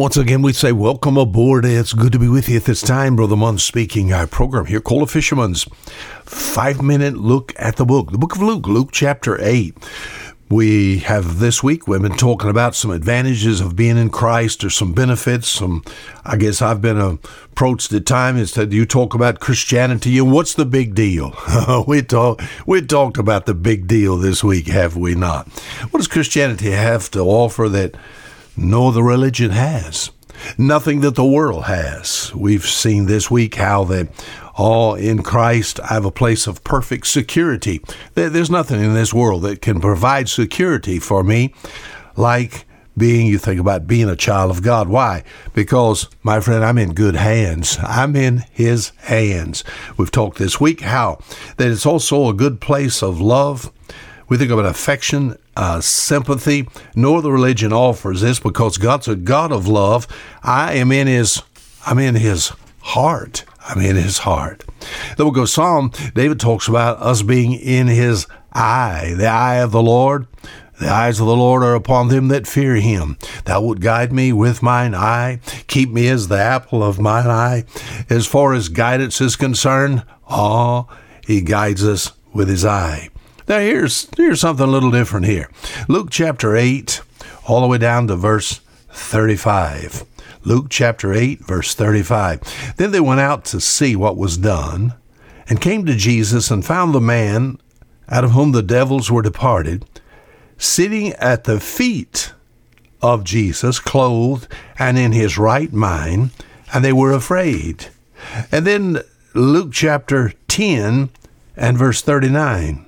[0.00, 1.66] once again, we say welcome aboard.
[1.66, 3.16] It's good to be with you at this time.
[3.16, 4.14] Brother Munn speaking.
[4.14, 5.66] Our program here, Call of Fisherman's
[6.24, 9.76] five minute look at the book, the book of Luke, Luke chapter 8.
[10.48, 14.70] We have this week, we've been talking about some advantages of being in Christ or
[14.70, 15.48] some benefits.
[15.48, 15.84] Some,
[16.24, 20.64] I guess I've been approached at times that you talk about Christianity and what's the
[20.64, 21.36] big deal?
[21.86, 25.46] we talk, we talked about the big deal this week, have we not?
[25.90, 27.96] What does Christianity have to offer that
[28.60, 30.10] no other religion has?
[30.56, 32.32] Nothing that the world has.
[32.34, 34.08] We've seen this week how that
[34.54, 37.80] all in Christ, I have a place of perfect security.
[38.14, 41.54] There's nothing in this world that can provide security for me
[42.16, 44.88] like being, you think about being a child of God.
[44.88, 45.24] Why?
[45.54, 47.78] Because, my friend, I'm in good hands.
[47.82, 49.64] I'm in His hands.
[49.96, 51.20] We've talked this week how
[51.56, 53.72] that it's also a good place of love.
[54.30, 56.66] We think about affection, uh, sympathy.
[56.96, 60.08] No other religion offers this because God's a God of love.
[60.42, 61.42] I am in His,
[61.84, 63.44] I'm in His heart.
[63.62, 64.64] I mean, his heart.
[65.16, 65.92] Then we'll go Psalm.
[66.14, 70.26] David talks about us being in his eye, the eye of the Lord.
[70.80, 73.18] The eyes of the Lord are upon them that fear him.
[73.44, 77.64] Thou wilt guide me with mine eye, keep me as the apple of mine eye.
[78.08, 80.86] As far as guidance is concerned, ah,
[81.26, 83.10] he guides us with his eye.
[83.50, 85.50] Now here's here's something a little different here.
[85.88, 87.00] Luke chapter 8,
[87.48, 90.04] all the way down to verse 35.
[90.44, 92.74] Luke chapter 8, verse 35.
[92.76, 94.94] Then they went out to see what was done,
[95.48, 97.58] and came to Jesus and found the man
[98.08, 99.84] out of whom the devils were departed,
[100.56, 102.32] sitting at the feet
[103.02, 104.46] of Jesus, clothed
[104.78, 106.30] and in his right mind,
[106.72, 107.88] and they were afraid.
[108.52, 109.00] And then
[109.34, 111.10] Luke chapter 10
[111.56, 112.86] and verse 39,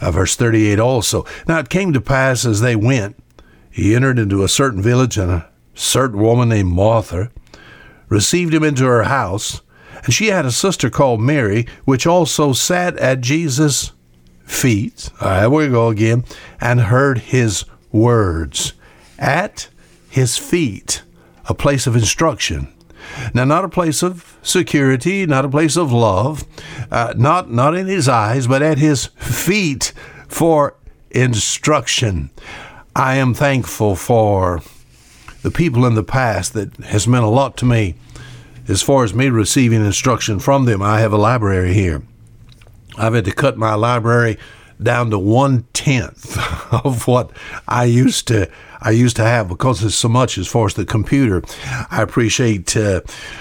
[0.00, 1.24] uh, verse 38 also.
[1.46, 3.16] Now it came to pass as they went,
[3.70, 7.30] he entered into a certain village, and a certain woman named Martha
[8.08, 9.60] received him into her house,
[10.04, 13.92] and she had a sister called Mary, which also sat at Jesus'
[14.44, 15.10] feet.
[15.20, 16.24] All right, we go again,
[16.60, 18.72] and heard his words
[19.18, 19.68] at
[20.08, 21.02] his feet,
[21.48, 22.72] a place of instruction.
[23.34, 26.44] Now, not a place of security, not a place of love,
[26.90, 29.92] uh, not not in his eyes, but at his feet
[30.28, 30.74] for
[31.10, 32.30] instruction.
[32.94, 34.62] I am thankful for
[35.42, 37.94] the people in the past that has meant a lot to me
[38.66, 40.82] as far as me receiving instruction from them.
[40.82, 42.02] I have a library here.
[42.98, 44.38] I've had to cut my library
[44.82, 46.36] down to one tenth
[46.72, 47.30] of what
[47.66, 48.50] I used to
[48.80, 51.42] I used to have because it's so much as far as the computer.
[51.90, 53.00] I appreciate uh,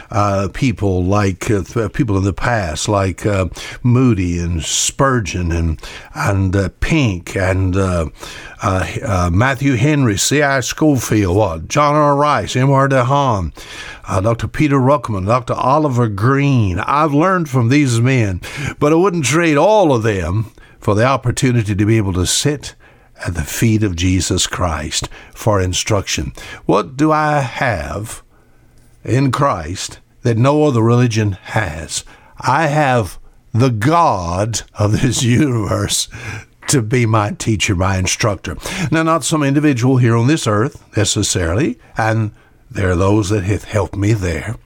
[0.10, 3.48] uh, people like uh, people in the past, like uh,
[3.84, 5.82] Moody and Spurgeon and
[6.16, 8.10] and uh, Pink and uh,
[9.32, 10.62] Matthew Henry, C.I.
[10.62, 12.16] Scofield, what John R.
[12.16, 12.90] Rice, M.R.
[12.90, 13.54] DeHaan,
[14.24, 14.48] Dr.
[14.48, 15.54] Peter Ruckman, Dr.
[15.54, 16.80] Oliver Greene.
[16.80, 18.42] I've learned from these men,
[18.80, 22.76] but I wouldn't trade all of them for the opportunity to be able to sit
[23.26, 26.34] at the feet of Jesus Christ for instruction.
[26.66, 28.24] What do I have
[29.04, 32.04] in Christ that no other religion has?
[32.40, 33.18] I have
[33.54, 36.08] the God of this universe
[36.68, 38.58] to be my teacher, my instructor.
[38.92, 42.32] Now, not some individual here on this earth necessarily, and
[42.70, 44.58] there are those that have helped me there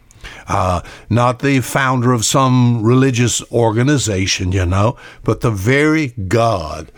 [0.52, 6.92] uh, not the founder of some religious organization, you know, but the very God,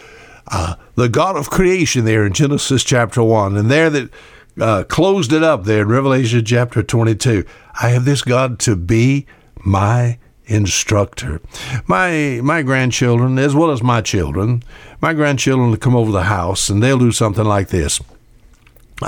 [0.47, 3.56] uh, the God of creation there in Genesis chapter 1.
[3.56, 4.09] And there that
[4.59, 7.46] uh, closed it up there in Revelation chapter 22.
[7.81, 9.25] I have this God to be
[9.64, 11.41] my instructor.
[11.88, 14.64] My my grandchildren, as well as my children,
[15.02, 18.02] my grandchildren will come over the house and they'll do something like this.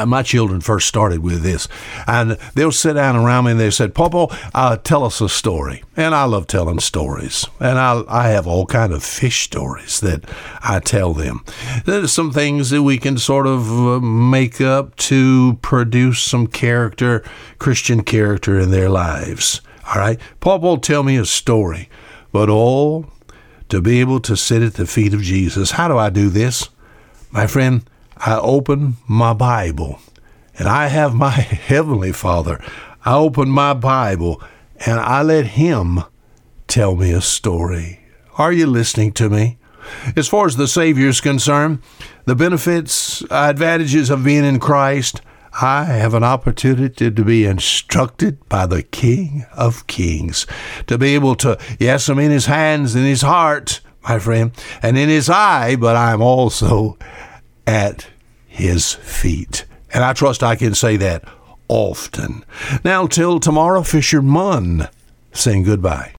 [0.05, 1.67] My children first started with this,
[2.07, 5.83] and they'll sit down around me and they said, "Popo, uh, tell us a story."
[5.95, 10.25] And I love telling stories, and I I have all kind of fish stories that
[10.61, 11.43] I tell them.
[11.85, 17.23] There's some things that we can sort of uh, make up to produce some character,
[17.59, 19.61] Christian character in their lives.
[19.87, 21.89] All right, Popo, tell me a story,
[22.31, 23.05] but all
[23.69, 25.71] to be able to sit at the feet of Jesus.
[25.71, 26.69] How do I do this,
[27.31, 27.83] my friend?
[28.17, 29.99] I open my Bible
[30.57, 32.61] and I have my Heavenly Father.
[33.03, 34.41] I open my Bible
[34.85, 36.03] and I let Him
[36.67, 38.01] tell me a story.
[38.37, 39.57] Are you listening to me?
[40.15, 41.79] As far as the Savior is concerned,
[42.25, 45.21] the benefits, uh, advantages of being in Christ,
[45.61, 50.45] I have an opportunity to be instructed by the King of Kings,
[50.87, 54.51] to be able to, yes, I'm in His hands, in His heart, my friend,
[54.81, 56.97] and in His eye, but I'm also
[57.67, 58.07] at
[58.47, 59.65] his feet.
[59.93, 61.23] And I trust I can say that
[61.67, 62.43] often.
[62.83, 64.87] Now, till tomorrow, Fisher Munn
[65.33, 66.13] saying goodbye.